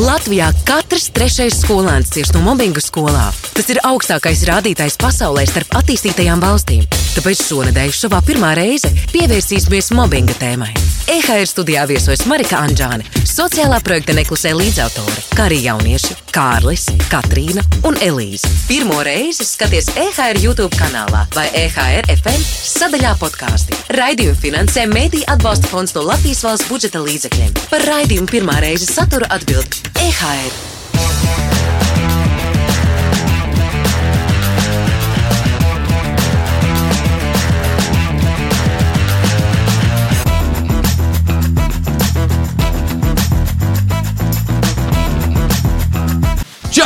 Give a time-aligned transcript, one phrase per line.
[0.00, 3.26] Latvijā katrs trešais skolēns cieš no mobbinga skolā.
[3.52, 6.86] Tas ir augstākais rādītājs pasaulē starp attīstītajām valstīm.
[7.18, 10.72] Tāpēc šonadēļ savā pirmā reize pievērsīsimies mobbinga tēmai.
[11.10, 17.98] EHR studijā viesojas Marika Anģāne, sociālā projekta neklusē līdzautore, kā arī jaunieši Kārlis, Katrīna un
[18.06, 18.46] Elīze.
[18.68, 23.74] Pirmo reizi skaties EHR YouTube kanālā vai EHR FM sadaļā podkāstī.
[23.98, 27.58] Raidījumu finansē Mēdī atbalsta fonds no Latvijas valsts budžeta līdzekļiem.
[27.72, 31.49] Par raidījumu pirmā reize satura atbild EHR.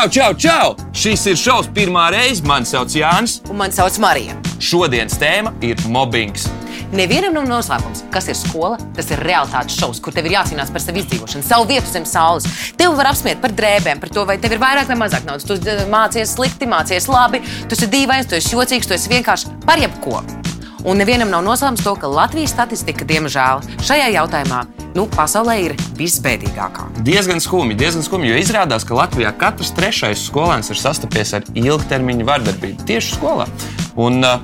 [0.04, 0.72] Čau, čau, čau!
[0.92, 2.42] Šis ir šovs pirmā reize.
[2.44, 3.38] Mani sauc Jānis.
[3.48, 4.34] Un man sauc Marija.
[4.60, 6.44] Šodienas tēma ir mobbings.
[6.92, 8.76] Nevienam nav noslēpums, kas ir skola.
[8.98, 12.44] Tas ir realitātes šovs, kur tev ir jācīnās par savu izdzīvošanu, savu vietu zem saules.
[12.76, 15.48] Tev var apsmiet par drēbēm, par to, vai tev ir vairāk vai mazāk naudas.
[15.48, 19.56] Tu eh, mācies slikti, mācies labi, tu esi dīvains, tu esi jocīgs, tu esi vienkārši
[19.64, 20.20] par jebko.
[20.84, 26.88] Un nevienam nav noslēpums to, ka Latvijas statistika, diemžēl, šajā jautājumā nu, pasaulē ir visbēdīgākā.
[27.06, 32.28] Diezgan skumji, diezgan skumji, jo izrādās, ka Latvijā katrs trešais skolēns ir sastapies ar ilgtermiņa
[32.28, 33.48] vardarbību tieši skolā.
[34.00, 34.38] Un, uh,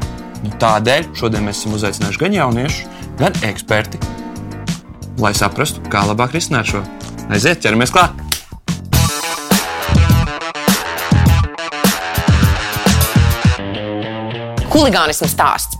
[0.44, 4.00] nu, tādēļ šodien mēs esam uzaicinājuši gan jauniešus, gan eksperti,
[5.22, 6.82] lai saprastu, kā labāk risināt šo.
[7.30, 8.16] Aiziet, ķeramies klāt!
[14.70, 15.79] Huligānismu stāsts.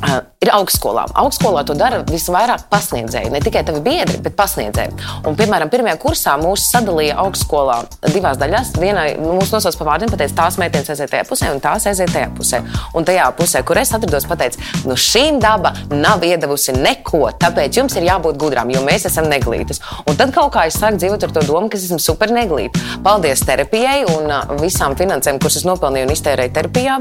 [0.00, 1.02] Uh, ir augstskolā.
[1.20, 3.28] Augstskolā to dara visvairāk pasniedzēji.
[3.34, 4.94] Ne tikai tavi biedri, bet pasniedzēji.
[5.28, 8.70] Un, piemēram, pirmajā kursā mūs sadalīja augstskolā divās daļās.
[8.80, 12.30] Vienai mūsu nosauca pa vārdiem, pateica, tās meitenes aiziet tajā pusē, un tās aiziet tajā
[12.38, 12.62] pusē.
[12.96, 17.98] Un tajā pusē, kur es atrados, pateica, nu šīm daba nav iedavusi neko, tāpēc jums
[18.00, 19.82] ir jābūt gudrām, jo mēs esam neglītas.
[20.08, 22.80] Un tad kaut kā es sāku dzīvot ar to domu, ka es esmu super neglīta.
[23.04, 26.98] Paldies terapijai un uh, visām finansēm, kuras es nopelnīju un iztērēju terapijā.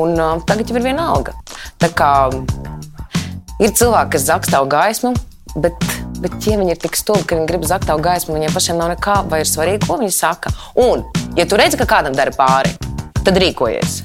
[0.00, 1.34] Un uh, tagad jau ir viena alga.
[1.80, 2.29] Tā kā
[3.60, 5.12] Ir cilvēki, kas tavu gaismu,
[5.56, 5.76] bet,
[6.22, 8.94] bet ja viņi ir tik stulbi, ka viņi grib zagt tavu gaismu, viņiem pašiem nav
[8.94, 10.54] nekā, vai ir svarīgi, ko viņi saka.
[10.80, 11.04] Un,
[11.36, 12.72] ja tu redzi, ka kādam dara pāri,
[13.20, 14.00] tad rīkojies.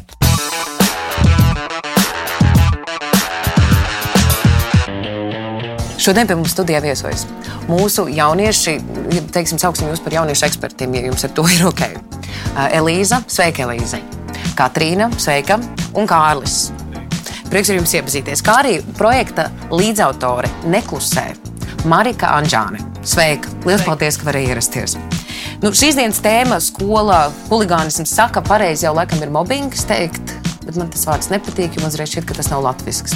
[6.05, 7.23] Šodien pie mums studijā viesojas
[7.69, 8.75] mūsu jaunieši,
[9.33, 11.85] teiksim, sauksim jūs par jauniešu ekspertiem, ja jums ar to ir ok.
[12.77, 14.01] Elīza, sveika, Elīza.
[14.55, 15.59] Katrīna, sveika,
[15.97, 16.69] un Kārlis.
[17.49, 21.27] Prieks ar jums iepazīties, kā arī projekta līdzautore Neklusē
[21.85, 22.81] Marika Anģāne.
[23.05, 23.51] Sveika!
[23.67, 24.95] Lielas paldies, ka varēji ierasties!
[25.61, 30.33] Nu, šīs dienas tēma- skola, huligānisms, saka, pareizi jau laikam ir mobbings teikt,
[30.65, 33.13] bet man tas vārds nepatīk, jo man uzreiz šķiet, ka tas nav latvisks.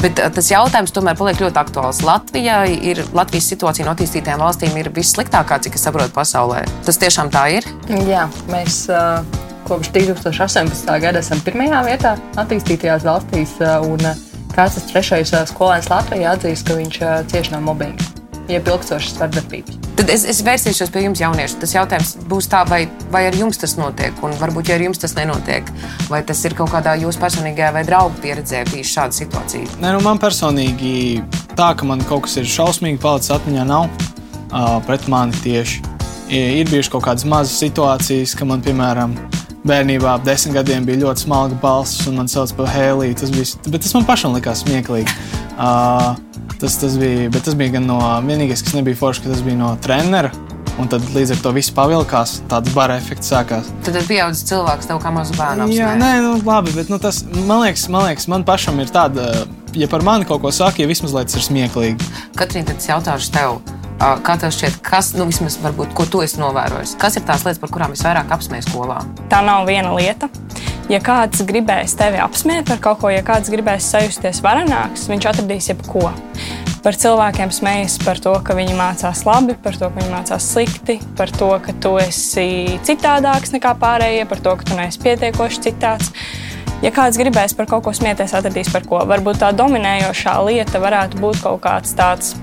[0.00, 2.02] Bet uh, tas jautājums tomēr paliek ļoti aktuāls.
[2.06, 6.62] Latvijai ir Latvijas situācija no attīstītajām valstīm ir vissliktākā, cik es saprotu, pasaulē.
[6.86, 7.66] Tas tiešām tā ir.
[8.06, 9.24] Jā, mēs uh,
[9.66, 10.92] kopš 2018.
[11.02, 14.18] gada esam pirmajā vietā attīstītajās valstīs, uh, un uh,
[14.54, 18.06] katrs trešais uh, skolēns Latvijā atzīst, ka viņš uh, cieš no mobbinga,
[18.50, 19.80] jeb ilgstošas vardarbības.
[19.96, 21.56] Tad es, es vērsīšos pie jums, jaunieši.
[21.62, 25.00] Tas jautājums būs tā, vai, vai ar jums tas notiek, un varbūt, ja ar jums
[25.02, 25.70] tas nenotiek,
[26.12, 29.80] vai tas ir kaut kādā jūsu personīgajā vai draugu pieredzē bijis šāda situācija.
[29.82, 31.24] Nē, nu man personīgi
[31.56, 35.82] tā, ka man kaut kas ir šausmīgi palicis atmiņā, nav uh, pret mani tieši.
[36.26, 39.16] Ir, ir bijušas kaut kādas mazas situācijas, ka man, piemēram,
[39.66, 43.16] bērnībā ap desmit gadiem bija ļoti smalka balss, un man sauc par Hēliju.
[43.20, 45.16] Tas, bija, bet tas man pašam likās smieklīgi.
[45.56, 46.16] Uh,
[46.60, 49.58] tas, tas, bija, bet tas bija gan no vienīgais, kas nebija forši, ka tas bija
[49.60, 50.32] no trenera.
[50.76, 53.70] Un tad līdz ar to viss pavilkās, tāds bara efekts sākās.
[53.86, 55.70] Tad ir pieaugušs cilvēks, tev kā mazu bērnu.
[55.72, 59.46] Jā, nē, nu, labi, bet nu, tas man liekas, man liekas, man pašam ir tāda,
[59.72, 62.10] ja par mani kaut ko saka, ja vismaz lai tas ir smieklīgi.
[62.36, 63.56] Katrīna, tad es jautāšu tev,
[63.98, 66.96] kā tev šķiet, kas, nu, vismaz, varbūt, ko tu esi novērojis?
[67.00, 69.00] Kas ir tās lietas, par kurām visvairāk apsmēja skolā?
[69.32, 70.28] Tā nav viena lieta.
[70.92, 75.70] Ja kāds gribēs tevi apsmiet par kaut ko, ja kāds gribēs sajusties varenāks, viņš atradīs
[75.72, 76.12] jebko.
[76.84, 81.00] Par cilvēkiem smējas par to, ka viņi mācās labi, par to, ka viņi mācās slikti,
[81.18, 86.14] par to, ka tu esi citādāks nekā pārējie, par to, ka tu neesi pietiekoši citāds.
[86.84, 89.00] Ja kāds gribēs par kaut ko smieties, atradīs par ko.
[89.08, 92.36] Varbūt tā dominējošā lieta varētu būt kaut kāds tāds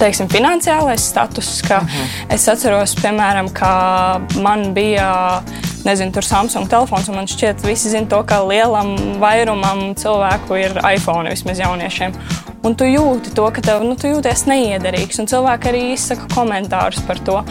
[0.00, 1.62] teiksim, finansiālais status.
[1.62, 2.34] Uh -huh.
[2.34, 5.42] Es atceros, piemēram, ka man bija
[5.84, 10.58] nezinu, tur Samsung telefons, un man šķiet, ka visi zina to, ka lielam vairumam cilvēku
[10.58, 12.12] ir iPhone, vismaz jauniešiem.
[12.66, 16.98] Un tu jūti to, ka tev, nu, tu jūties neiederīgs, un cilvēki arī izsaka komentārus
[17.06, 17.44] par to.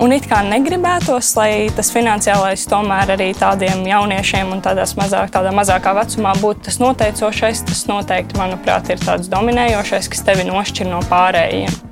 [0.00, 5.92] Un it kā negribētos, lai tas finansiālais tomēr arī tādiem jauniešiem un mazāk, tādā mazākā
[5.98, 7.66] vecumā būtu tas noteicošais.
[7.68, 11.89] Tas noteikti, manuprāt, ir tāds dominējošais, kas tevi nošķir no pārējiem.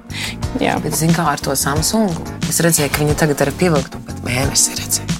[0.62, 0.79] Jā.
[0.83, 2.25] Bet, zin, kā ar to Samsungu?
[2.49, 5.19] Es redzēju, ka viņi tagad ir pievilkti un pat mēnesi redzēju.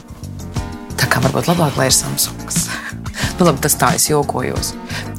[0.99, 2.65] Tā kā varbūt labāk, lai ir Samsungs.
[3.37, 4.73] nu, labi, tas tā es jokojos.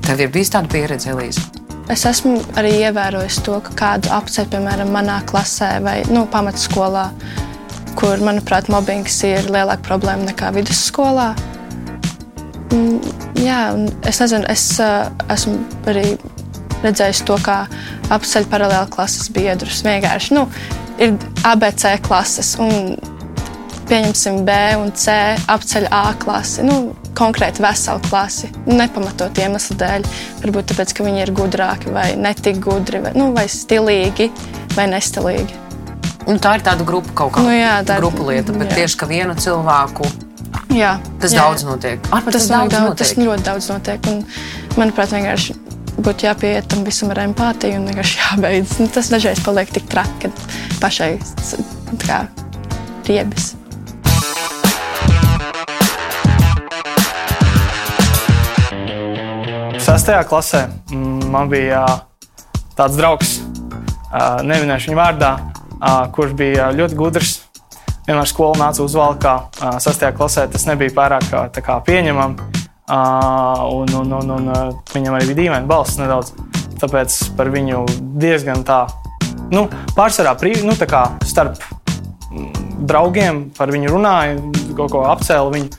[0.05, 1.45] Tev ir bijis tāda pieredze, Elīze?
[1.89, 7.07] Es esmu arī ievērojis to, ka kādu apceļ, piemēram, manā klasē vai nu, pamatskolā,
[7.97, 11.31] kur, manuprāt, mobbings ir lielāka problēma nekā vidusskolā.
[12.69, 13.71] Mm, Jā,
[14.09, 16.17] es nezinu, es uh, esmu arī
[16.83, 17.61] redzējis to, kā
[18.15, 19.81] apceļ paralēli klases biedrus.
[19.85, 20.47] Vienkārši nu,
[21.01, 21.15] ir
[21.47, 22.95] ABC klases, un
[23.89, 25.13] pieņemsim B un C
[25.49, 26.63] apceļ A klasi.
[26.67, 26.79] Nu,
[27.19, 30.05] konkrēti veselu klasi, nepamatot iemeslu dēļ.
[30.43, 34.29] Varbūt tāpēc, ka viņi ir gudrāki vai netik gudri, vai, nu, vai stilīgi
[34.77, 35.57] vai nestilīgi.
[36.29, 38.75] Nu, tā ir tāda grupa kaut kāda Nu jā, tā ir- grupu lieta, bet jā.
[38.83, 40.05] tieši ka vienu cilvēku
[40.69, 41.99] Jā, tas jā, daudz notiek.
[42.13, 43.25] Ar, Tas, tas, tas, daudz daudz, tas notiek.
[43.25, 44.07] ļoti daudz notiek.
[44.11, 44.19] Un,
[44.77, 45.55] manuprāt, vienkārši
[46.03, 48.75] būtu jāpieiet tam visam ar empātiju un vienkārši jābeidz.
[48.81, 51.11] Nu, tas dažreiz paliek tik traki, ka pašai
[52.05, 52.23] kā
[53.07, 53.53] riebis.
[59.79, 61.83] Sastajā klasē mm, man bija
[62.77, 63.39] tāds draugs,
[64.45, 65.31] neminēšu viņu vārdā,
[66.15, 67.37] kurš bija ļoti gudrs.
[68.09, 69.33] Vienmēr skolā nāca uzvalkā.
[69.61, 71.43] ā, Sastajā klasē tas nebija pārāk ā,
[72.89, 74.47] Un, un, un, un
[74.89, 76.33] viņam arī bija dīvaina balss nedaudz.
[76.79, 77.83] Tāpēc par viņu
[78.17, 78.85] diezgan tā,
[79.53, 81.59] nu, pārsvarā brīvi, nu, tā kā starp
[82.31, 84.39] mm, draugiem par viņu runāja,
[84.77, 85.69] kaut ko apcēla viņu.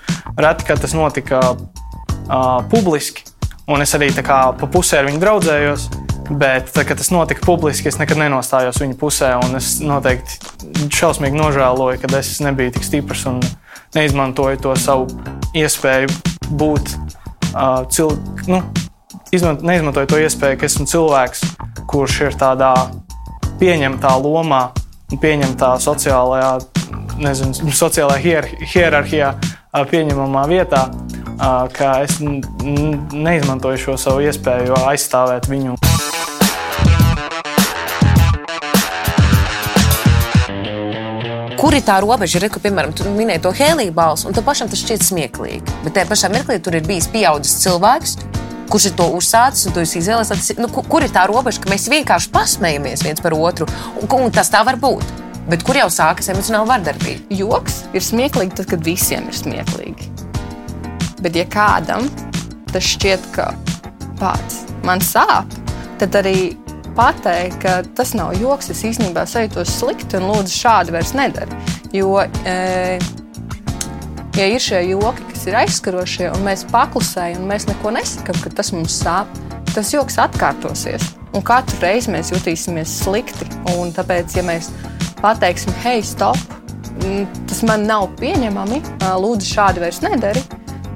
[0.41, 3.27] Reti, kad tas notika uh, publiski.
[3.71, 5.91] Un es arī kā pa pusē ar viņu draudzējos.
[6.31, 9.33] Bet, tā, kad tas notika publiski, es nekad nenostājos viņa pusē.
[9.59, 13.43] Es noteikti šausmīgi nožēloju, ka es nebiju tik stiprs un
[13.99, 15.09] neizmantoju to savu
[15.59, 16.95] iespēju būt
[17.55, 18.51] uh, cilvēkam.
[18.51, 18.63] Nu,
[19.35, 21.45] izmant, neizmantoju to iespēju, ka esmu cilvēks,
[21.91, 22.73] kurš ir tādā
[23.61, 24.71] pieņemtā lomā
[25.11, 26.53] un pieņemtā sociālajā,
[27.21, 29.35] nezinu, sociālajā hier, hierarhijā,
[29.75, 30.87] ā, pieņemamā vietā,
[31.37, 35.90] ā, ka es neizmantoju šo savu iespēju aizstāvēt viņu.
[41.71, 42.41] Kur ir tā robeža?
[42.41, 45.75] Ir, ka, piemēram, tu minēji to hēlīju balsu, un tev pašam tas šķiet smieklīgi.
[45.85, 48.17] Bet tajā pašā mirklī tur ir bijis pieaudzis cilvēks,
[48.75, 50.33] kurš ir to uzsācis, un izvēlējies.
[50.33, 53.69] tas- Nu, ku- kur ir tā robeža, ka mēs vienkārši pasmējamies viens par otru,
[54.03, 55.05] un, un tas tā var būt?
[55.49, 57.23] Bet kur jau sākas emocionāla vardarbība?
[57.31, 60.11] Joks ir smieklīgi tad, kad visiem ir smieklīgi.
[61.23, 62.11] Bet, ja kādam
[62.73, 63.55] tas šķiet, ka
[64.19, 65.47] pats man sāp,
[66.01, 66.57] tad arī
[66.97, 71.59] pateikt, ka tas nav joks, es īstenībā sajūtos slikti un lūdzu šādi vairs nedara.
[71.95, 72.99] Jo, e,
[74.39, 78.53] ja ir šie joki, kas ir aizskarošie, un mēs paklusējam, un mēs neko nesakām, ka
[78.61, 79.31] tas mums sāp,
[79.75, 81.11] tas joks atkārtosies.
[81.37, 83.47] Un katru reizi mēs jutīsimies slikti.
[83.77, 84.73] Un tāpēc, ja mēs
[85.21, 86.39] pateiksim, hei, stop,
[87.05, 90.43] mm, tas man nav pieņemami, ā, lūdzu, šādi vairs nedari.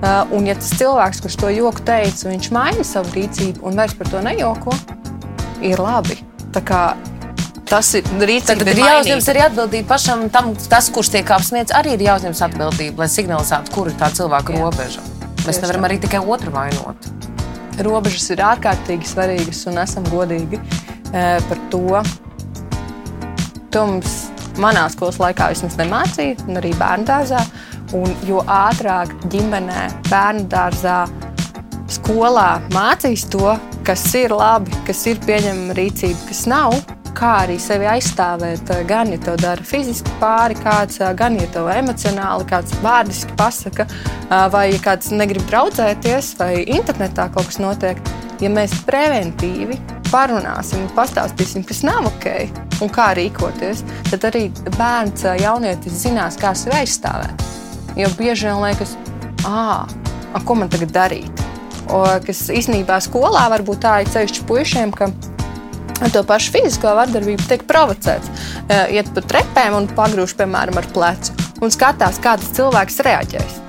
[0.02, 3.94] Ā, Un, ja tas cilvēks, kurš to joku teica, viņš maina savu rīcību un vairs
[3.96, 4.74] par to nejoko,
[5.64, 6.18] ir labi.
[7.64, 8.60] Tas ir rīcība.
[8.60, 13.02] Tad ir jāuzņemas arī atbildība pašam tam, tas, kurš tiek apsmiets, arī ir jāuzņemas atbildība,
[13.02, 14.60] lai signalizētu, kur ir tā cilvēka Jā.
[14.62, 15.04] robeža.
[15.44, 15.88] Mēs Tieši nevaram tā.
[15.88, 17.08] arī tikai otru vainot.
[17.82, 22.02] robežas ir ārkārtīgi svarīgas un esam godīgi e, par to.
[23.74, 24.12] To mums
[24.62, 27.42] manā skolas laikā vismaz nemācīja, un arī bērnu dārzā.
[27.94, 31.04] Un jo ātrāk ģimenē, bērnu dārzā,
[31.90, 33.54] skolā mācīs to,
[33.86, 36.76] kas ir labi, kas ir pieņemama rīcība, kas nav.
[37.14, 41.46] Kā arī sevi aizstāvēt, eh, gan ja to dara fiziski pāri kāds, eh, gan ja
[41.46, 47.58] to emocionāli kāds vārdiski pasaka, eh, vai ja kāds negrib draudzēties, vai internetā kaut kas
[47.58, 47.96] notiek.
[48.40, 49.78] Ja mēs preventīvi
[50.10, 52.50] parunāsim un pastāstīsim, kas nav ok
[52.82, 57.40] un kā rīkoties, tad arī bērns, jaunietis zinās, kā sevi aizstāvēt.
[57.94, 58.96] Jo bieži vien liekas,
[59.46, 59.86] ah,
[60.44, 61.43] ko man tagad darīt?
[62.24, 65.10] Kas īstenībā skolā var būt tā, ir ceļš puišiem, ka
[66.12, 68.30] to pašu fizisko vardarbību tiek provocēts.
[68.68, 73.60] Eh, Iet pa trepēm un pagrūž, piemēram, ar plecu un skatās, kā tas cilvēks reaģēs.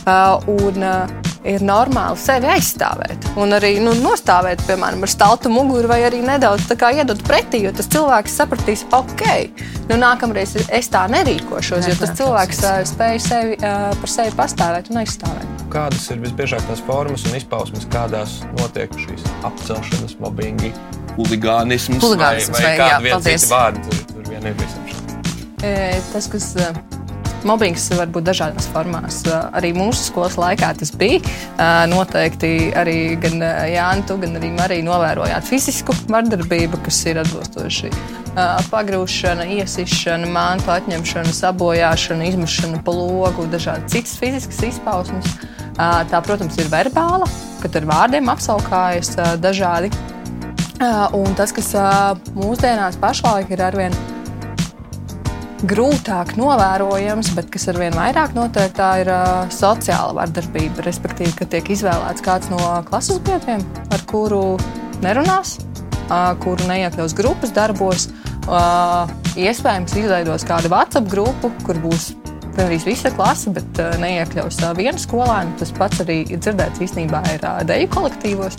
[0.00, 5.88] Uh, un, uh, Ir normāli sevi aizstāvēt, un arī nu, nostāvēt, piemēram, ar staltu muguru,
[5.88, 9.24] vai arī nedaudz iedot pretī, jo tas cilvēks sapratīs, ok,
[9.88, 12.60] nu, nākamreiz es tā nerīkošos, jo tas cilvēks
[12.92, 15.64] spēj sevi, par sevi pastāvēt un aizstāvēt.
[15.72, 20.74] Kādas ir visbiežāk tās formas un izpausmes, kādās notiek šīs apcelšanas, mobbingi,
[21.16, 24.96] huligānisms, Huligānisms, vai- vai, vai kādi citi vārdi tur, tur vien ir visam šim?
[26.12, 26.52] Tas, kas
[27.48, 29.22] mobbings var būt dažādās formās.
[29.56, 31.20] Arī mūsu skolas laikā tas bija.
[31.90, 37.92] Noteikti arī gan Jānis, gan arī Marija novērojāt fizisku vardarbību, kas ir atbilstoši
[38.70, 45.34] pagrūšana, iesišana, mantu atņemšana, sabojāšana, izmešana pa logu, dažādi citas fiziskas izpausmes.
[45.74, 47.26] Tā, protams, ir verbāla,
[47.62, 49.90] kad ar vārdiem apsaukājas dažādi.
[51.16, 51.74] Un tas, kas
[52.36, 53.96] mūsdienās pašlaik ir arvien
[55.68, 60.84] grūtāk novērojams, bet kas ar vien vairāk notiek, tā ir uh, sociāla vardarbība.
[60.86, 64.56] Respektīvi, ka tiek izvēlēts kāds no klases biedriem, ar kuru
[65.04, 65.58] nerunās,
[66.08, 68.08] uh, kuru neiekļaus grupas darbos.
[68.48, 69.04] Uh,
[69.38, 72.10] iespējams, izveidos kādu WhatsApp grupu, kur būs
[72.56, 75.54] gandrīz visa klase, bet neiekļaus vienu skolēnu.
[75.60, 78.58] Tas pats arī ir dzirdēts īstenībā ir deju kolektīvos.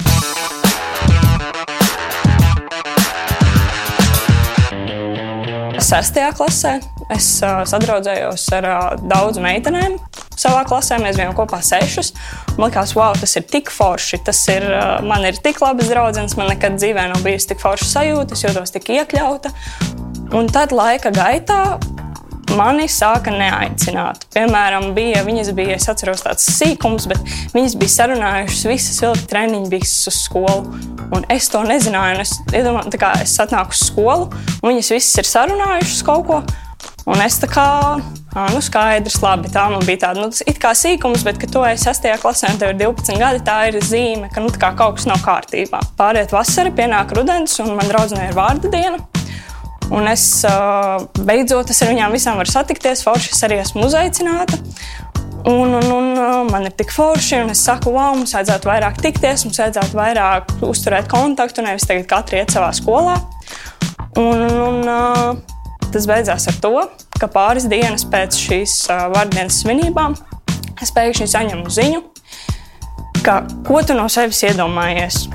[5.92, 6.78] Sestajā klasē
[7.12, 9.98] es uh, sadraudzējos ar uh, daudzu meitenēm.
[10.40, 12.14] Savā klasē mēs bijām kopā sešas.
[12.56, 14.22] Man liekas, wow, tas ir tik forši.
[14.24, 17.90] Tas ir, uh, man ir tik labas draudzenes, man nekad dzīvē nav bijusi tik forša
[17.90, 19.52] sajūta, es jūtos tik iekļauta.
[20.40, 21.60] Un tad laika gaitā
[22.58, 24.26] mani sāka neaicināt.
[24.36, 27.22] Piemēram, bija, viņas bija, es atceros, tāds sīkums, bet
[27.56, 30.80] viņas bija sarunājušas visas vilka treniņu bikses uz skolu.
[31.12, 32.24] Un es to nezināju.
[32.24, 34.30] Es, iedomā, kā, es atnāku uz skolu,
[34.62, 36.42] un viņas visas ir sarunājušas kaut ko.
[37.10, 37.68] Un es tā kā,
[37.98, 41.64] ah, nu, skaidrs, labi, tā man bija tāda, nu, it kā sīkums, bet, kad tu
[41.66, 42.12] esi 6.
[42.22, 45.24] klasē un tev ir 12 gadi, tā ir zīme, ka, nu, kā kaut kas nav
[45.26, 45.82] kārtībā.
[45.98, 49.02] Pāriet vasara, pienāk rudens, un man draudzenei ir vārda diena.
[49.92, 50.26] Un es
[51.28, 53.04] beidzot es ar viņām visām varu satikties.
[53.04, 54.60] Forši es arī esmu uzaicināta.
[55.50, 59.48] Un, un, un man ir tik forši, un es saku, wow, mums vajadzētu vairāk tikties,
[59.48, 63.18] mums vajadzētu vairāk uzturēt kontaktu, nevis tagad katrs iet savā skolā.
[64.22, 65.42] Un, un,
[65.90, 66.76] tas beidzās ar to,
[67.18, 68.76] ka pāris dienas pēc šīs
[69.16, 70.16] vardienas svinībām
[70.82, 72.02] es pēkšņi saņemu ziņu,
[73.26, 75.26] ka ko tu no sevis iedomājies?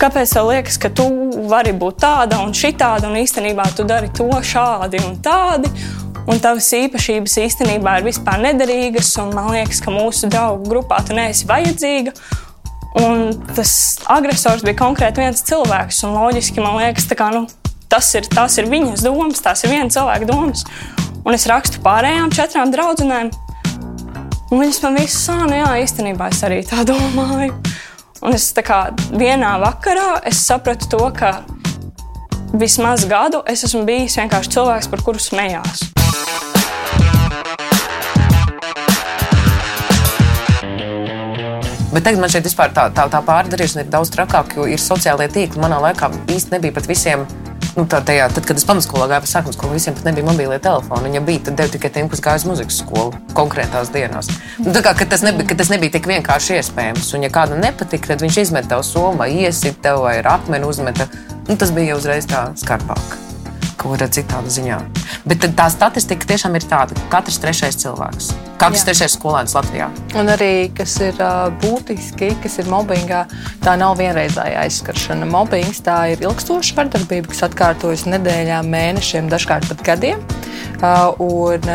[0.00, 1.04] Kāpēc tev liekas, ka tu
[1.50, 5.70] vari būt tāda un šitāda, un īstenībā tu dari to šādi un tādi?
[6.24, 11.14] Un tavas īpašības īstenībā ir vispār nederīgas, un man liekas, ka mūsu draugu grupā tu
[11.16, 12.14] neesi vajadzīga.
[13.04, 13.74] Un tas
[14.10, 17.44] agresors bija konkrēti viens cilvēks, un loģiski man liekas, kā, nu,
[17.92, 20.64] tas, ir, tas ir viņas domas, tās ir viena cilvēka domas.
[21.24, 23.30] Un es rakstu pārējām četrām draudzenēm,
[24.50, 27.52] un viņas man visas sāna, nu jā, īstenībā es arī tā domāju.
[28.24, 28.86] Un es kā,
[29.20, 31.42] vienā vakarā sapratu to, ka
[32.56, 35.82] vismaz gadu es esmu bijis vienkārši cilvēks, par kuru smējās.
[41.92, 45.28] Bet tagad man šeit vispār tā, tā, tā pārdarīšana ir daudz trakāka, jo ir sociālie
[45.28, 45.60] tīkli.
[45.60, 47.28] Manā laikā īsti nebija pat visiem
[47.76, 51.08] nu, tā, tajā, tad, kad es pamatskolā gāju, sākuma skolā, visiem pat nebija mobilie telefoni.
[51.08, 54.30] Viņa bija, tad devu tikai tiem, kas gāja uz muzikas skolu konkrētās dienās.
[54.62, 57.10] Nu, tā kā tas nebija, tas nebija tik vienkārši iespējams.
[57.16, 60.68] Un, ja kādam nepatika, tad viņš izmet tev somu, vai iesit tev, vai ar akmeni
[60.68, 61.08] uzmeta.
[61.48, 63.20] Nu, tas bija uzreiz tā skarbāk
[63.84, 64.78] kaut kādā citādā ziņā.
[65.28, 68.30] Bet tā statistika tiešām ir tāda, ka katrs trešais cilvēks,
[68.60, 69.88] katrs trešais skolēns Latvijā.
[70.18, 71.18] Un arī, kas ir
[71.62, 73.24] būtiski, kas ir mobbingā,
[73.64, 75.28] tā nav vienreizēja aizskaršana.
[75.30, 80.22] Mobbings tā ir ilgstoša vardarbība, kas atkārtojas nedēļām, mēnešiem, dažkārt pat gadiem.
[81.24, 81.72] Un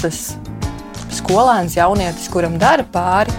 [0.00, 0.24] tas
[1.20, 3.34] skolēns, jaunietis, kuram dara pāri,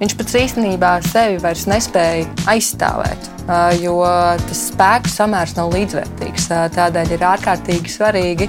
[0.00, 3.32] viņš pats īstenībā sevi vairs nespēja aizstāvēt
[3.80, 4.00] jo
[4.48, 6.48] tas spēku samērs nav līdzvērtīgs.
[6.74, 8.48] Tādēļ ir ārkārtīgi svarīgi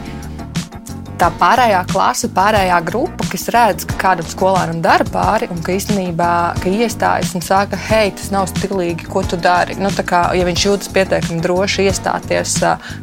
[1.18, 6.32] tā pārējā klase, pārējā grupa, kas redz, ka kādam skolēnam dara pāri un ka īstenībā
[6.62, 9.78] ka iestājas un saka, hei, tas nav stilīgi, ko tu dari.
[9.82, 12.58] Nu, kā, ja viņš jūtas pietiekami droši iestāties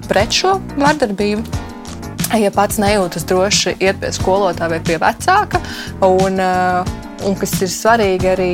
[0.09, 1.63] pret šo vardarbību.
[2.41, 5.61] Ja pats nejūtas droši iet pie skolotāja vai pie vecāka,
[6.03, 8.51] un, un kas ir svarīgi arī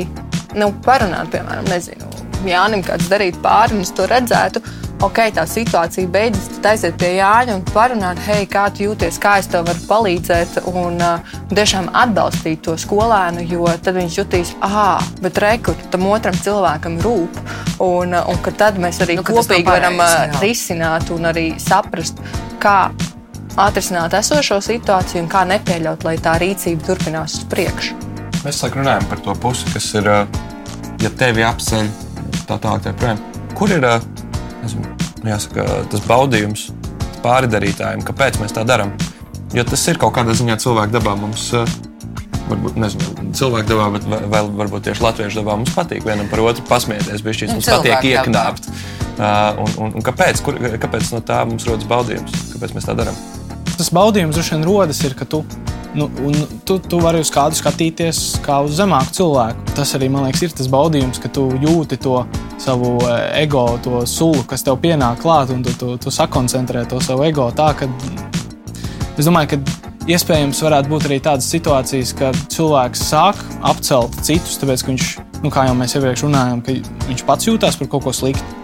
[0.59, 2.09] nu, parunāt, piemēram, nezinu,
[2.45, 4.61] Jānim kāds darīt pāri, un es to redzētu.
[5.01, 9.39] Ok, tā situācija beidzas, tad aiziet pie Jāņa un parunāt, hei, kā tu jūties, kā
[9.41, 15.01] es tev varu palīdzēt, un uh, tiešām atbalstīt to skolēnu, jo tad viņš jutīs, ah,
[15.23, 17.41] bet rekur tam otram cilvēkam rūp,
[17.81, 22.21] un, uh, un ka tad mēs arī nu, kopīgi varam uh, risināt un arī saprast,
[22.61, 22.93] kā
[23.57, 27.97] atrisināt esošo situāciju un kā nepieļaut, lai tā rīcība turpinās uz priekšu.
[28.45, 30.13] Mēs runājam par to pusi, kas ir,
[31.01, 31.93] ja tevi apceļ
[32.45, 32.85] tā tālāk.
[32.85, 33.29] Tā projām.
[33.57, 33.85] Kur ir
[34.63, 34.91] nezinu,
[35.27, 36.69] jāsaka, tas baudījums
[37.25, 38.93] pāridarītājiem, kāpēc mēs tā darām?
[39.55, 41.51] Jo tas ir kaut kādā ziņā cilvēku dabā mums.
[42.51, 46.65] Varbūt, nezinu, cilvēku dabā, bet vēl varbūt tieši latviešu dabā mums patīk vienam par otru
[46.67, 47.23] pasmieties.
[47.23, 48.67] Bišķīs, mums patīk ieknāpt.
[49.21, 50.41] Uh, un, un, un kāpēc?
[50.43, 52.33] Kur, kāpēc no tā mums rodas baudījums?
[52.55, 53.15] Kāpēc mēs tā darām?
[53.77, 55.45] Tas baudījums droši vien rodas, ir, ka tu
[55.93, 56.07] Nu,
[56.63, 59.73] tu, tu vari uz kādu skatīties kā uz zemāku cilvēku.
[59.75, 62.21] Tas arī man liekas, ir tas baudījums, ka tu jūti to
[62.61, 67.01] savu eh, ego, to sulu, kas tev pienāk klāt, un tu, tu, tu sakoncentrē to
[67.03, 67.89] savu ego tā, ka
[69.17, 74.85] es domāju, ka iespējams varētu būt arī tādas situācijas, ka cilvēks sāk apcelt citus, tāpēc
[74.85, 75.11] ka viņš,
[75.43, 76.77] nu, kā jau mēs iepriekš runājām, ka
[77.09, 78.57] viņš pats jūtas par kaut ko sliktu.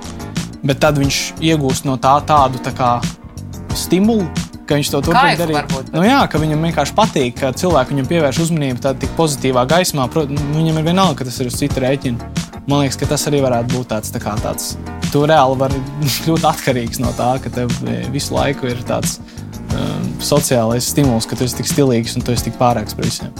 [0.65, 2.97] Bet tad viņš iegūst no tā tādu tā kā
[3.77, 4.25] stimulu,
[4.67, 5.59] ka viņš to turpina darīt.
[5.59, 10.09] Varbūt, nu, jā, ka viņam vienkārši patīk, ka cilvēki viņam pievērš uzmanību tādā pozitīvā gaismā.
[10.11, 12.36] Protams, nu, viņam ir vienalga, ka tas ir uz cita rēķina.
[12.67, 14.75] Man liekas, ka tas arī varētu būt tāds, tā kā, tāds
[15.13, 15.81] tu reāli vari
[16.25, 19.19] kļūt atkarīgs no tā, ka tev e, visu laiku ir tāds
[19.71, 23.31] um, sociālais stimuls, ka tu esi tik stilīgs un tu esi tik pārāks par visiem.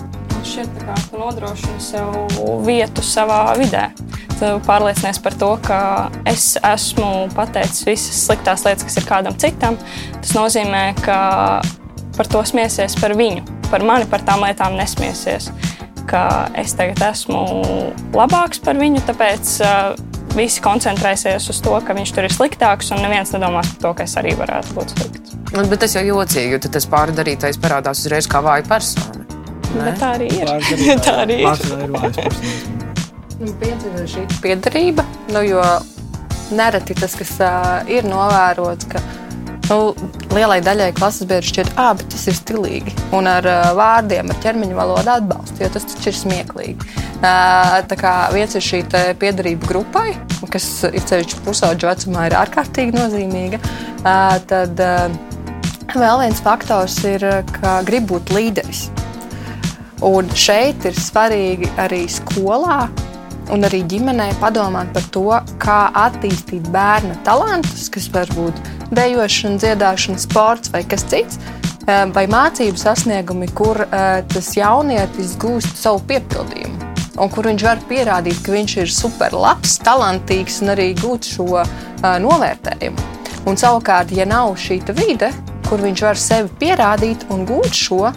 [0.48, 3.89] Šķiet, ka tu nodrošini sev vietu savā vidē
[4.38, 5.79] tu pārliecinies par to, ka
[6.29, 9.77] es esmu pateicis visas sliktās lietas, kas ir kādam citam.
[10.22, 11.17] Tas nozīmē, ka
[12.17, 15.50] par to smiesies par viņu, par mani, par tām lietām nesmiesies.
[16.07, 17.41] Ka es tagad esmu
[18.15, 19.57] labāks par viņu, tāpēc
[20.37, 24.07] visi koncentrēsies uz to, ka viņš tur ir sliktāks, un neviens nedomās par to, ka
[24.07, 25.35] es arī varētu būt slikts.
[25.57, 29.25] Bet tas jau jocīgi, jo tas pārdarītais parādās uzreiz kā vāja persona.
[29.73, 30.51] Bet tā arī ir.
[31.05, 31.49] tā arī ir.
[33.37, 33.53] Nu,
[34.09, 35.63] šī piedarība, nu, jo
[36.57, 39.01] nereti tas, kas uh, ir novērots, ka
[39.69, 39.77] nu,
[40.36, 42.95] lielai daļai klases biedru šķiet, bet tas ir stilīgi.
[43.17, 46.91] Un ar uh, vārdiem, ar ķermeņa valodu atbalstu, jo tas taču ir smieklīgi.
[47.17, 48.83] Uh, tā kā viens ir šī
[49.21, 50.12] piedarība grupai,
[50.53, 53.62] kas ir ceļš pusauģu vecumā, ir ārkārtīgi nozīmīga.
[54.03, 54.79] Uh, tad
[55.95, 57.25] vēl viens faktors ir,
[57.57, 58.88] ka grib būt līderis.
[60.05, 62.86] Un šeit ir svarīgi arī skolā
[63.53, 65.27] un arī ģimenei padomāt par to,
[65.61, 68.59] kā attīstīt bērna talantus, kas var būt
[68.95, 71.39] dejošana, dziedāšana, sports vai kas cits,
[71.87, 76.87] eh, vai mācību sasniegumi, kur eh, tas jaunietis gūst savu piepildījumu.
[77.17, 81.71] Un kur viņš var pierādīt, ka viņš ir superlabs, talantīgs un arī gūt šo uh,
[82.21, 83.05] novērtējumu.
[83.49, 85.31] Un savukārt, ja nav šī vide,
[85.65, 88.11] kur viņš var sevi pierādīt un gūt šo,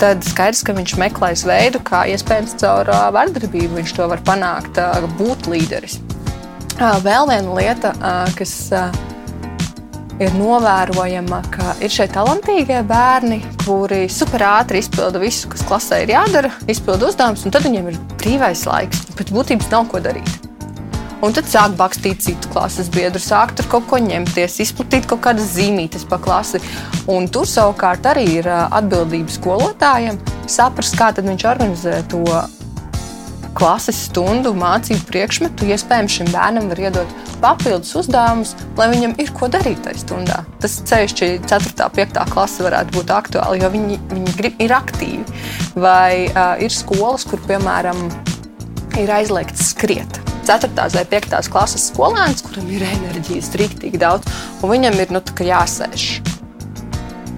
[0.00, 4.80] tad skaidrs, ka viņš meklēs veidu, kā iespējams caur vardarbību viņš to var panākt,
[5.18, 5.98] būt līderis.
[6.76, 7.92] Vēl viena lieta,
[8.36, 8.54] kas
[10.20, 16.12] ir novērojama, ka ir šie talantīgie bērni, kuri super ātri izpilda visu, kas klasē ir
[16.14, 19.06] jādara, izpilda uzdevumus, un tad viņiem ir brīvais laiks.
[19.16, 20.36] Pēc būtības nav ko darīt.
[21.24, 25.54] Un tad sāk bakstīt citu klases biedru, sāk tur kaut ko ņemties, izplatīt kaut kādas
[25.54, 26.60] zīmītes pa klasi.
[27.08, 32.20] Un tur savukārt arī ir atbildība skolotājiem saprast, kā viņš organizē to
[33.56, 35.70] klases stundu, mācību priekšmetu.
[35.72, 40.42] Iespējams, šim bērnam var iedot papildus uzdevumus, lai viņam ir ko darīt tajā stundā.
[40.60, 41.16] Tas ceļš,
[41.48, 41.72] 4.
[41.86, 42.22] un 5.
[42.34, 45.24] klase varētu būt aktuāli, jo viņi, viņi grib, ir aktīvi.
[45.80, 48.06] Vai uh, ir skolas, kur, piemēram,
[49.00, 50.70] ir aizliegts skriet 4.
[50.94, 51.36] vai 5.
[51.50, 54.28] klases skolēns, kuram ir enerģijas rīktīgi daudz,
[54.62, 56.06] un viņam ir nu, jāsēž.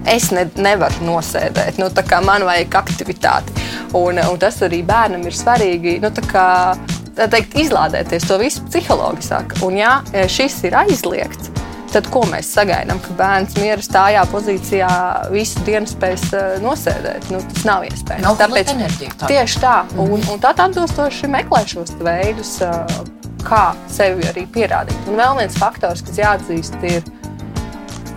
[0.09, 1.89] Es ne, nevaru nosēdēt, nu,
[2.25, 3.53] man vajag aktivitāti.
[3.97, 5.97] Un, un tas arī bērnam ir svarīgi.
[6.03, 6.77] Nu, kā,
[7.17, 9.63] teikt, izlādēties to visu psiholoģiski.
[9.65, 11.49] Un, ja šis ir aizliegts,
[11.93, 14.89] tad ko mēs sagaidām, ka bērns miera stājā pozīcijā
[15.33, 17.29] visu dienu spēs uh, nosēdēt?
[17.33, 18.25] Nu, tas nav iespējams.
[18.25, 19.29] Nav Tāpēc enerģija, tā.
[19.31, 19.75] tieši tā.
[19.93, 20.15] Mm.
[20.17, 22.99] Un, un tad atbilstoši meklē šos veidus, uh,
[23.45, 25.09] kā sevi arī pierādīt.
[25.09, 27.05] Un vēl viens faktors, kas jāatzīst, ir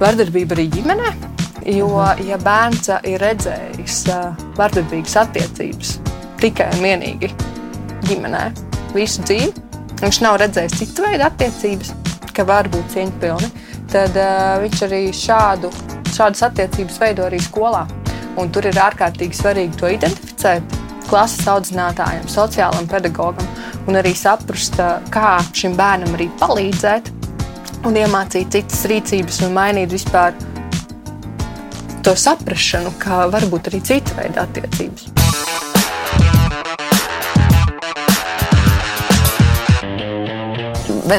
[0.02, 1.12] vardarbība arī ģimenē.
[1.62, 2.24] Jo, mm.
[2.26, 4.02] ja bērns ir redzējis
[4.58, 5.96] vardarbīgas attiecības
[6.42, 7.28] tikai un vienīgi
[8.08, 8.46] ģimenē
[8.96, 9.52] visu dzīvi,
[10.02, 11.92] viņš nav redzējis citu veidu attiecības,
[12.35, 13.50] ka var būt cieņpilni,
[13.92, 15.72] tad uh, viņš arī šādu,
[16.12, 17.87] šādas attiecības veido arī skolā.
[18.40, 20.78] Un tur ir ārkārtīgi svarīgi to identificēt
[21.11, 23.48] klases audzinātājiem, sociālajiem pedagogam
[23.87, 24.78] un arī saprast,
[25.12, 27.11] kā šim bērnam arī palīdzēt
[27.88, 30.37] un iemācīt citas rīcības un mainīt vispār
[32.02, 35.21] to saprāšanu, ka var būt arī cita veida attiecības.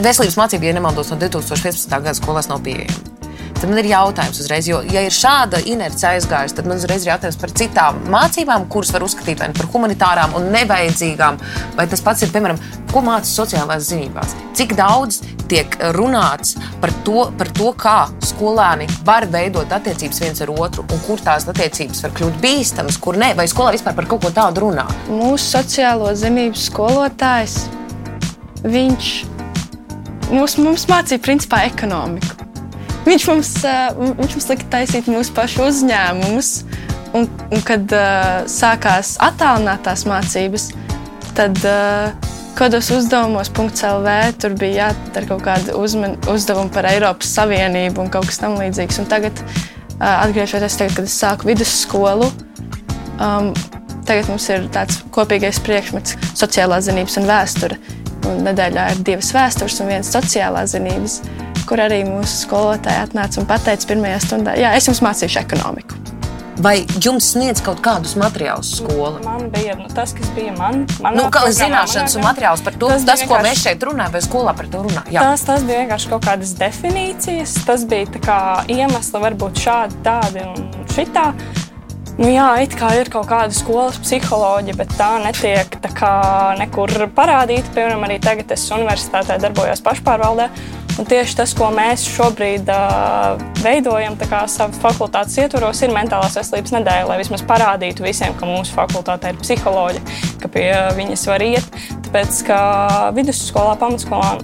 [0.01, 1.99] Veselības mācība, ja nemaldos, no 2015.
[1.99, 3.13] gada skolās nav pieejama.
[3.63, 7.13] Tad man ir jautājums uzreiz, jo, ja ir šāda inerce aizgājusi, tad man uzreiz ir
[7.13, 11.37] jautājums par citām mācībām, kuras var uzskatīt par humanitārām un nevajadzīgām.
[11.77, 12.59] Vai tas pats ir, piemēram,
[12.91, 14.35] ko mācās sociālās zinībās?
[14.59, 20.51] Cik daudz tiek runāts par to, par to, kā skolēni var veidot attiecības viens ar
[20.51, 24.25] otru, un kur tās attiecības var kļūt bīstamas, kur nē, vai skolā vispār par kaut
[24.25, 24.89] ko tādu runā?
[25.07, 27.61] Mūsu sociālo zinību skolotājs.
[28.63, 29.13] Viņš
[30.31, 32.49] mums, mums mācīja principā ekonomiku.
[33.03, 36.51] Viņš mums, uh, viņš mums lika taisīt mūsu pašu uzņēmumus,
[37.17, 40.69] un, un kad uh, sākās attālinātās mācības,
[41.35, 42.13] tad uh,
[42.57, 48.29] kādos uzdevumos, .CLV tur bija jādara kaut kāda uzman, uzdevuma par Eiropas Savienību un kaut
[48.29, 49.01] kas tamlīdzīgs.
[49.03, 52.29] Un tagad, uh, atgriežoties tagad, kad es sāku vidusskolu,
[53.17, 53.51] um,
[54.07, 57.79] tagad mums ir tāds kopīgais priekšmets- sociālās zinības un vēsture.
[58.29, 61.19] Un nedēļā ir divas vēstures un viens sociālās zinības,
[61.67, 65.99] kur arī mūsu skolotāja atnāca un teica, pirmajā stundā, jā, es jums mācīšu ekonomiku.
[66.61, 69.17] Vai jums sniedz kaut kādus materiālus skola?
[69.25, 70.83] Man bija nu, tas, kas bija man.
[71.15, 74.53] Nu, kā zināšanas un materiāls par to, tas, tas ko mēs šeit runājam, vai skolā
[74.59, 75.17] par to runājam.
[75.17, 80.87] Tas, tas bija vienkārši kaut kādas definīcijas, tas bija kā iemesli, varbūt šādi, tādi un
[80.93, 81.31] šitā.
[82.13, 86.13] Nu, jā, it kā ir kaut kāda skolas psiholoģija, bet tā netiek tā kā
[86.59, 87.73] nekur parādīta.
[87.73, 90.45] Piemēram, arī tagad es universitātē darbojos pašpārvaldē.
[91.01, 97.09] Un tieši tas, ko mēs šobrīd uh, veidojam, savas fakultātes ietvaros, ir mentālās veselības nedēļa,
[97.09, 100.05] lai vismaz parādītu visiem, ka mūsu fakultātē ir psiholoģi,
[100.43, 101.77] ka pie viņas var iet.
[102.05, 102.59] Tāpēc, ka
[103.17, 104.35] vidusskolā, pamatskolā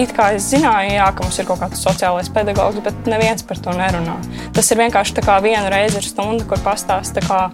[0.00, 3.60] it kā es zināju, jā, ka mums ir kaut kāds sociālais pedagogs, bet neviens par
[3.62, 4.16] to nerunā.
[4.56, 7.44] Tas ir vienkārši tā kā vienu reizi ir stunda, kur pastāsta, ka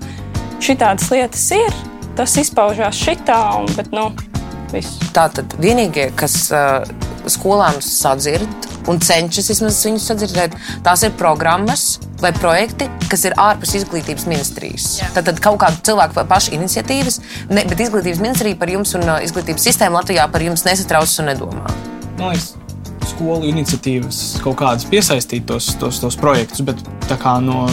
[0.64, 1.82] šitādas lietas ir,
[2.18, 4.10] tas izpaužās šitā, un, bet, nu,
[4.72, 5.00] viss.
[5.16, 6.48] Tā tad vienīgie, kas.
[6.52, 10.56] Uh skolām sadzird un cenšas vismaz viņus sadzirdēt.
[10.86, 14.88] Tās ir programmas vai projekti, kas ir ārpus izglītības ministrijas.
[15.02, 15.10] Jā.
[15.16, 17.20] Tad, tad kaut kāda cilvēka paša iniciatīvas,
[17.52, 21.32] ne, bet izglītības ministrija par jums un uh, izglītības sistēma Latvijā par jums nesatraucas un
[21.32, 21.78] nedomā.
[22.18, 22.56] Man liekas,
[23.12, 27.66] skolu iniciatīvas kaut kādas piesaistīt tos, tos, tos projektus, bet tā kā no,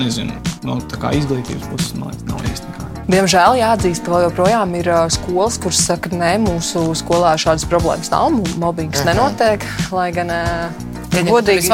[0.00, 0.34] nezinu,
[0.66, 2.72] no kā izglītības puses man liekas, nav īsti.
[3.12, 8.30] Diemžēl jāatzīst, ka joprojām ir skolas, kuras saka, ka mūsu skolā šādas problēmas nav,
[8.62, 9.10] mobbings -huh.
[9.10, 9.66] nenotiek.
[9.92, 11.68] Lai gan, ja godīgi,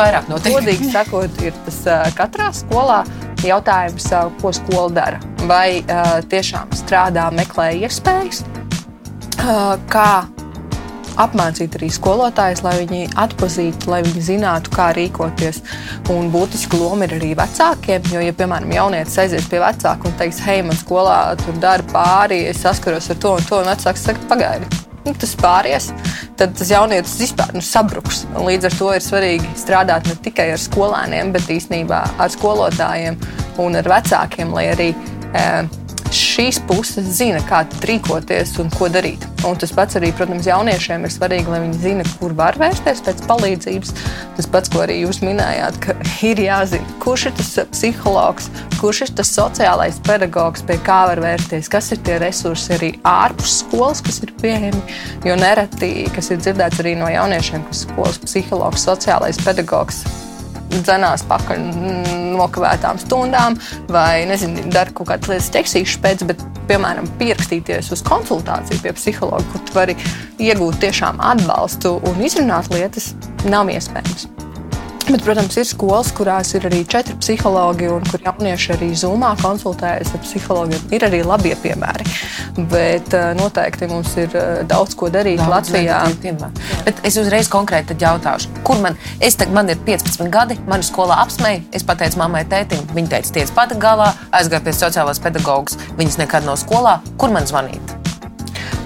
[0.44, 1.80] godīgi sakot, ir tas
[2.16, 3.04] katrā skolā
[3.44, 4.08] jautājums,
[4.42, 5.20] ko skola dara.
[5.46, 5.84] Vai
[6.28, 8.42] tiešām strādā, meklē iespējas,
[9.92, 10.10] kā
[11.22, 15.62] apmācīt arī skolotājus, lai viņi atpazītu, lai viņi zinātu, kā rīkoties.
[16.14, 20.42] Un būtiski loma ir arī vecākiem, jo, ja, piemēram, jaunietis aizies pie vecāka un teiks,
[20.46, 24.28] hei, man skolā tur dara pāri, es saskaros ar to un to, un vecāks saka,
[24.30, 24.68] pagaidi.
[25.06, 25.88] Nu, tas pāries,
[26.36, 28.26] tad tas jaunietis vispār nu, sabruks.
[28.34, 33.16] Un līdz ar to ir svarīgi strādāt ne tikai ar skolēniem, bet īstenībā ar skolotājiem
[33.62, 34.88] un ar vecākiem, lai arī
[35.32, 35.77] eh,
[36.14, 39.24] šīs puses zina, kā rīkoties un ko darīt.
[39.46, 43.22] Un tas pats arī, protams, jauniešiem ir svarīgi, lai viņi zina, kur var vērsties pēc
[43.28, 43.92] palīdzības.
[44.36, 45.96] Tas pats, ko arī jūs minējāt, ka
[46.30, 51.70] ir jāzina, kurš ir tas psihologs, kurš ir tas sociālais pedagogs, pie kā var vērsties,
[51.72, 54.84] kas ir tie resursi arī ārpus skolas, kas ir pieejami.
[55.26, 60.04] Jo nereti, kas ir dzirdēts arī no jauniešiem, ka skolas psihologs, sociālais pedagogs
[60.72, 61.62] dzenās pakaļ
[62.38, 63.58] nokavētām stundām,
[63.92, 69.44] vai nezinu, dara kaut kādas lietas ķeksīšas pēc, bet, piemēram, pierakstīties uz konsultāciju pie psihologa,
[69.52, 69.96] kur tu vari
[70.38, 73.12] iegūt tiešām atbalstu un izrunāt lietas,
[73.48, 74.28] nav iespējams.
[75.08, 80.10] Bet, protams, ir skolas, kurās ir arī četri psihologi, un kur jaunieši arī zumā konsultējas
[80.12, 80.82] ar psihologiem.
[80.92, 82.04] Ir arī labie piemēri.
[82.68, 86.02] Bet eh, noteikti mums ir eh, daudz ko darīt daudz Latvijā.
[86.84, 91.22] Bet es uzreiz konkrēti jautāšu, kur man, es tagad, man ir 15 gadi, man skolā
[91.24, 91.64] apsmēja.
[91.72, 95.80] Es pateicu mammai, tētim, viņa teica, tiec pati galā, aizgāju pie sociālās pedagogas.
[95.96, 96.98] Viņas nekad nav skolā.
[97.16, 97.97] Kur man zvanīt?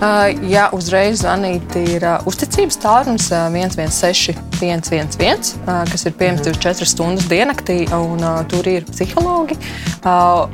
[0.02, 6.42] Uh, jā, uzreiz zvanīt ir uh, uzticības tālrunis uh, 116, 111, uh, kas ir pieejams
[6.42, 7.84] 24 stundas diennaktī.
[7.94, 9.54] Un, tur ir psihologi,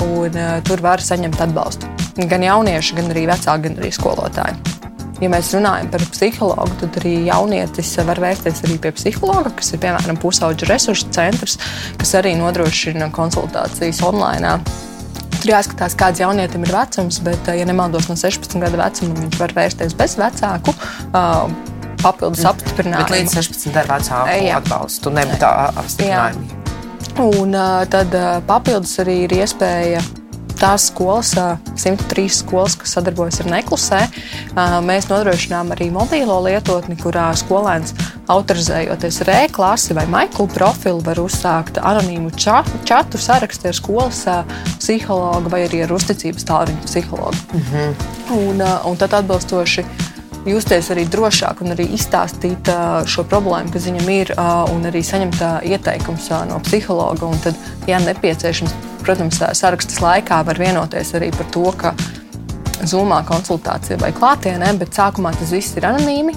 [0.05, 0.37] un
[0.69, 1.89] tur var saņemt atbalstu.
[2.29, 4.77] Gan jaunieši, gan arī vecāki, gan arī skolotāji.
[5.23, 9.81] Ja mēs runājam par psihologu, tad arī jaunietis var vērsties arī pie psihologa, kas ir
[9.87, 11.57] piemēram pusauģa resursu centrs,
[11.97, 14.59] kas arī nodrošina konsultācijas online
[15.39, 19.55] Tur jāskatās, kāds jaunietim ir vecums, bet, ja nemaldos no 16 gadu vecuma, viņš var
[19.55, 20.75] vērsties bez vecāku.
[21.13, 21.51] Uh,
[22.03, 23.07] papildus apstiprinājumu.
[23.07, 26.65] Bet līdz 16 ar vecāku atbalstu, tā apstiprinājumu.
[27.19, 30.03] Un uh, tad uh, papildus arī ir iespēja
[30.61, 31.33] tās skolas,
[31.79, 34.01] 103 skolas, kas sadarbojas ar Neklusē,
[34.87, 37.95] mēs nodrošinām arī mobīlo lietotni, kurā skolēns
[38.29, 44.25] autorizējoties ar e-klasi vai maiklu profilu, var uzsākt anonīmu čatu, čatu sarakstu ar skolas
[44.79, 47.41] psihologu vai arī ar uzticības tālruņa psihologu.
[47.55, 47.95] -hmm.
[48.37, 49.85] un, un tad atbilstoši
[50.49, 52.71] justies arī drošāk un arī izstāstīt
[53.09, 54.35] šo problēmu, kas viņam ir,
[54.75, 57.29] un arī saņemt ieteikumus no psihologa.
[57.29, 57.59] Un tad,
[57.91, 61.95] ja nepieciešams, protams, sarakstas laikā var vienoties arī par to, ka
[62.79, 66.37] Zumā konsultācija vai klātienē, bet sākumā tas viss ir anonīmi.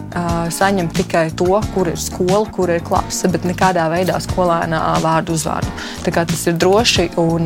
[0.49, 5.69] Saņem tikai to, kur ir skola, kur ir klase, bet nekādā veidā skolēnā vārdu uzvārdu.
[6.01, 7.45] Tā kā tas ir droši un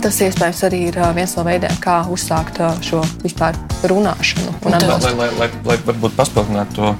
[0.00, 3.58] Tas iespējams arī ir viens no veidiem, kā uzsākt šo vispār
[3.90, 4.54] runāšanu.
[4.64, 6.92] Un lai, lai, lai, lai, lai varbūt paspildinātu to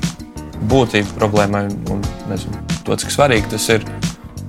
[0.69, 3.87] būtību problēmai un nezinu, to, cik svarīgi tas ir.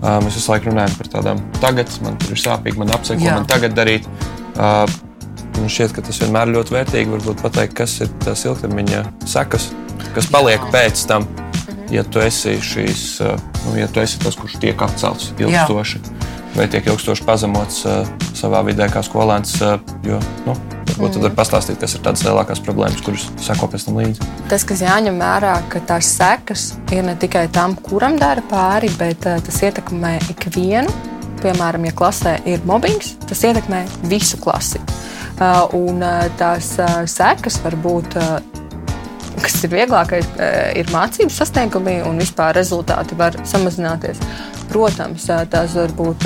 [0.03, 3.47] Mēs visu laiku runājam par tādām tagad, man tur ir sāpīgi, man apsaka, ko man
[3.47, 4.09] tagad darīt.
[4.57, 7.13] Man šķiet, ka tas vienmēr ir ļoti vērtīgi.
[7.13, 9.69] Varbūt pateikt, kas ir tās ilgtermiņa sekas,
[10.17, 10.71] kas paliek Jā.
[10.73, 11.29] pēc tam,
[11.93, 13.07] ja tu esi, šīs,
[13.63, 16.03] nu, ja tu esi tas, kurš tiek atcelts ilgstoši.
[16.03, 19.57] Jā vai tiek ilgstoši pazemots uh, savā vidē kā skolēns.
[19.61, 20.57] Uh, jo, nu,
[20.93, 24.27] Varbūt tad var pastāstīt, kas ir tādas lielākās problēmas, kuras seko pēc tam līdzi.
[24.51, 29.25] Tas, kas jāņem vērā, ka tās sekas ir ne tikai tam, kuram dara pāri, bet
[29.25, 30.93] uh, tas ietekmē ikvienu.
[31.41, 34.83] Piemēram, ja klasē ir mobbings, tas ietekmē visu klasi.
[35.33, 38.19] Uh, un uh, tās uh, sekas var būt
[39.43, 40.27] kas ir vieglākais,
[40.77, 44.21] ir mācību sasniegumi un vispār rezultāti var samazināties.
[44.73, 46.25] Protams, tās var būt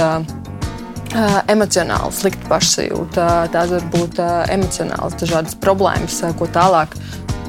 [1.52, 4.22] emocionāli slikta pašsajūta, tās var būt
[4.54, 6.96] emocionāli dažādas problēmas, ko tālāk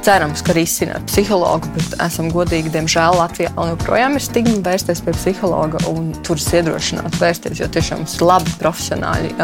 [0.03, 5.15] cerams, ka risina ar psihologu, bet esam godīgi, diemžēl Latvijā joprojām ir stigma vērsties pie
[5.17, 9.35] psihologa un tur iedrošināt vērsties, jo tiešām ir labi profesionāļi,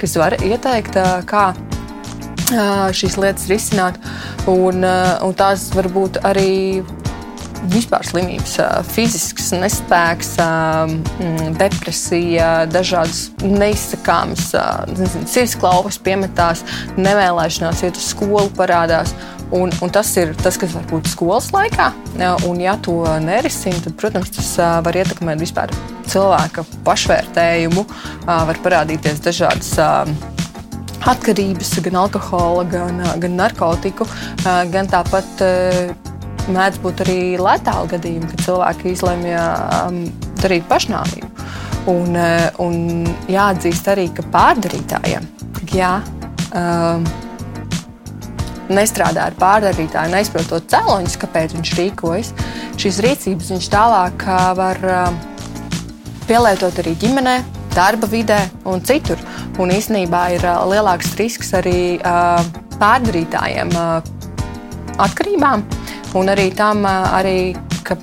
[0.00, 0.98] kas var ieteikt,
[1.30, 1.50] kā
[2.96, 4.00] šīs lietas risināt.
[4.50, 6.82] Un, un tās var būt arī
[7.68, 8.54] vispār slimības,
[8.90, 14.54] fizisks nespēks, mm, depresija, dažādas neizsakāmas
[15.28, 16.64] sirdsklaupas piemetās,
[16.96, 19.14] nevēlēšanās iet uz skolu parādās.
[19.50, 21.88] Un, un tas ir tas, kas var būt skolas laikā.
[22.46, 24.52] Un, ja to nerisina, tad, protams, tas
[24.86, 25.72] var ietekmēt vispār
[26.06, 27.82] cilvēka pašvērtējumu,
[28.28, 29.72] var parādīties dažādas
[31.10, 34.06] atkarības, gan alkohola, gan, gan narkotiku,
[34.44, 35.42] gan tāpat
[36.48, 39.98] mēdz būt arī letāli gadījumi, kad cilvēki izlemj um,
[40.40, 41.28] darīt pašnāvību.
[41.90, 45.26] Un, uh, un jāatzīst arī, ka pārdarītājiem,
[45.74, 45.98] ja
[46.52, 47.06] um,
[48.70, 52.34] nestrādā ar pārdarītāju, neizprot to cēloņus, kāpēc viņš rīkojas,
[52.80, 55.18] šīs rīcības viņš tālāk uh, var um,
[56.28, 57.40] pielietot arī ģimenē,
[57.74, 59.20] darba vidē un citur.
[59.60, 61.98] Un īsnībā ir uh, lielāks risks arī
[62.80, 63.74] pārdarītājiem
[65.00, 65.64] atkarībām
[66.18, 67.54] un arī tam, arī,
[67.86, 67.96] ka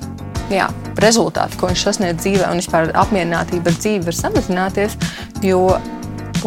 [0.51, 0.67] jā,
[1.01, 4.97] rezultāti, ko viņš sasniedz dzīvē, un vispār apmierinātība ar dzīvi var samazināties.
[5.45, 5.61] Jo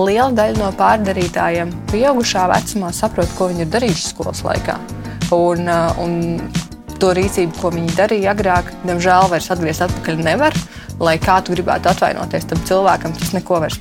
[0.00, 4.78] liela daļa no pārdarītājiem pieaugušā vecumā saprot, ko viņi ir darījuši skolas laikā.
[5.36, 5.68] Un,
[6.02, 6.14] un
[7.00, 10.56] to rīcību, ko viņi darīja agrāk, diemžēl vairs atgriezt atpakaļ nevar.
[11.00, 13.78] Lai kā tu gribētu atvainoties tam cilvēkam, tas neko vairs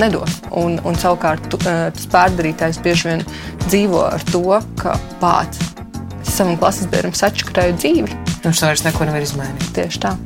[0.00, 0.38] nedos.
[0.56, 3.26] Un, un savukārt tu, tas pārdarītājs bieži vien
[3.66, 4.46] dzīvo ar to,
[4.80, 5.71] ka pats
[6.28, 8.20] savam klases biedram sačakarēju dzīvi.
[8.44, 9.72] Viņš vairs neko nevar izmainīt.
[9.76, 10.16] Tieši tā.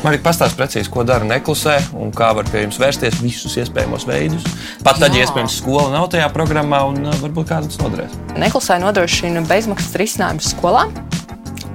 [0.00, 4.46] Marika pastāsta precīzi, ko dara neklusē un kā var pie jums vērsties visus iespējamos veidus.
[4.80, 8.16] Pat tad, ja iespējams skola nav tajā programmā un uh, varbūt kāds noderēs.
[8.40, 10.96] Neklusē nodrošina bezmaksas risinājumus skolām.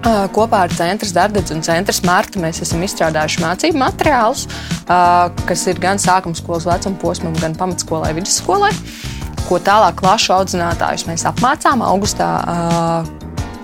[0.05, 4.43] Kopā ar Centra Dārdas un Centra Marta mēs esam izstrādājuši mācību materiālus,
[4.85, 8.69] kas ir gan sākuma skolas vecuma posmam, gan pamatskolai, vidusskolai.
[9.47, 12.27] Ko tālāk klašu audzinātājus mēs apmācām augustā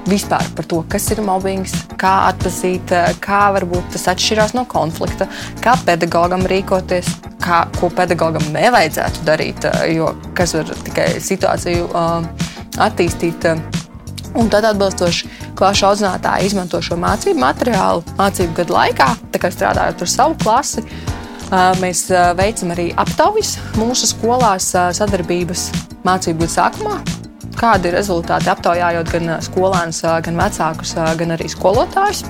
[0.09, 2.89] vispār par to, kas ir mobbings, kā atzīt,
[3.21, 5.27] kā varbūt tas atšķirās no konflikta,
[5.61, 11.85] kā pedagogam rīkoties, kā, ko pedagogam nevajadzētu darīt, jo kas var tikai situāciju
[12.81, 13.45] attīstīt
[14.31, 15.27] Un tad atbilstoši
[15.61, 19.11] klašu audzinātāji izmanto šo mācību materiālu mācību gadu laikā,
[19.53, 20.81] strādājot ar savu klasi.
[21.81, 22.07] Mēs
[22.39, 25.67] veicam arī aptaujas mūsu skolās sadarbības
[26.07, 26.95] mācību gadu sākumā.
[27.59, 32.23] Kādi ir rezultāti aptaujājot gan skolēnus, gan vecākus, gan arī skolotājus?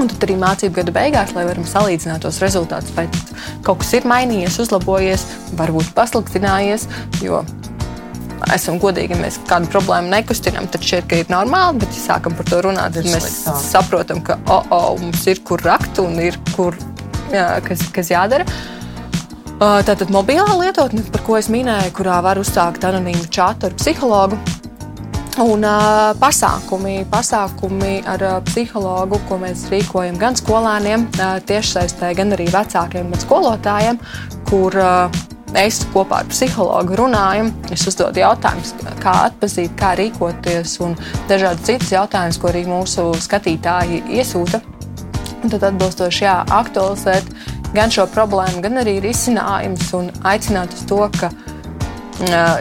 [0.00, 3.04] Un tad arī mācību gada beigās, lai varam salīdzināt tos rezultātus, vai
[3.62, 5.22] kaut kas ir mainījies, uzlabojies,
[5.60, 6.88] varbūt pasliktinājies.
[7.22, 7.44] Jo
[8.54, 11.82] esam godīgi, mēs kādu problēmu nekustinām, tad šķiet, ka ir normāli.
[11.82, 13.56] Bet, ja sākam par to runāt, tad mēs sliktā.
[13.70, 16.76] saprotam, ka oh, oh, mums ir kur rakt un ir kur,
[17.32, 18.48] jā, kas, kas jādara.
[19.54, 24.38] Tātad mobilā lietotne, par ko es minēju, kurā var uzsākt anonīmu čatu ar psihologu.
[25.42, 32.36] Un uh, pasākumi, pasākumi ar uh, psihologu, ko mēs rīkojam gan skolēniem, uh, tiešsaistē, gan
[32.36, 33.98] arī vecākiem un skolotājiem,
[34.46, 40.96] kur uh, Mēs kopā ar psihologu runājam, es uzdodu jautājumus, kā atzīt, kā rīkoties, un
[41.30, 44.58] dažādi citas jautājumus, ko arī mūsu skatītāji iesūta.
[45.44, 47.28] Un tad atbilstoši jā, aktualizēt
[47.76, 51.30] gan šo problēmu, gan arī risinājumus un aicināt uz to, ka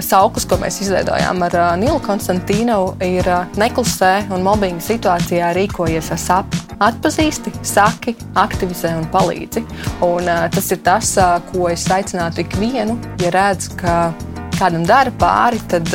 [0.04, 6.63] sauklis, ko mēs izveidojām ar Nilu Konstantīnu, ir neklusē un mobbinga situācijā rīkojies ar SAP
[6.88, 9.64] atpazīsti, saki, aktivizē un palīdzi.
[10.06, 11.14] Un, tas ir tas,
[11.52, 14.14] ko es aicinātu ikvienu, ja redz, ka
[14.60, 15.90] kādam dara pāri, tad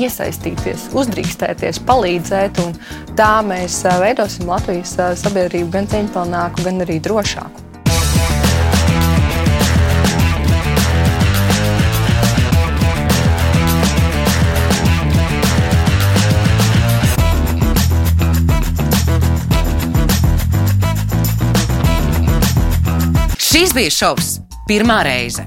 [0.00, 2.62] iesaistīties, uzdrīkstēties, palīdzēt.
[3.18, 7.63] Tā mēs veidosim Latvijas sabiedrību gan cieņpilnāku, gan arī drošāku.
[23.64, 24.26] Šis bija šovs
[24.68, 25.40] pirmā reize.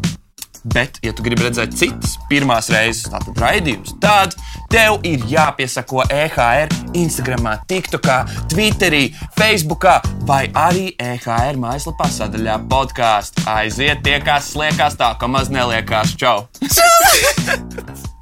[0.74, 4.34] Bet, ja tu gribi redzēt citas pirmās reizes, tātad raidījumus, tad
[4.74, 8.10] tev ir jāpiesako EHR Instagram, TikTok,
[8.50, 9.04] Twitterī,
[9.38, 9.86] Facebook
[10.26, 13.46] vai arī EHR mājaslapā sadaļā podkāstu.
[13.54, 16.18] Aiziet tie, kas liekas tā, ka maz neliekās.
[16.18, 16.48] Čau!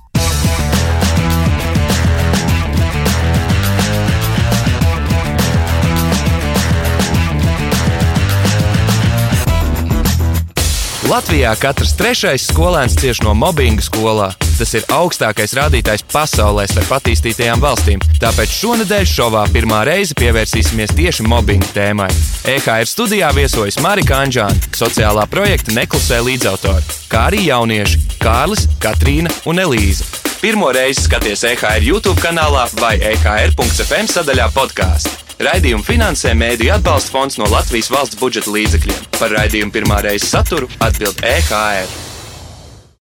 [11.05, 14.31] Latvijā katrs trešais skolēns cieš no mobbinga skolā.
[14.55, 18.03] Tas ir augstākais rādītājs pasaulē starp attīstītajām valstīm.
[18.21, 22.07] Tāpēc šonadēļ šovā pirmā reize pievērsīsimies tieši mobbinga tēmai.
[22.47, 29.59] EHR studijā viesojas Marika Anģāna, sociālā projekta Neklusē līdzautore, kā arī jaunieši Kārlis, Katrīna un
[29.65, 30.07] Elīza.
[30.39, 35.25] Pirmo reizi skaties EHR YouTube kanālā vai EHR.FM sadaļā podkāstu.
[35.43, 39.07] Raidījumu finansē Mēdīļu atbalsta fonds no Latvijas valsts budžeta līdzekļiem.
[39.19, 42.14] Par raidījumu pirmā reizes saturu atbild EHR.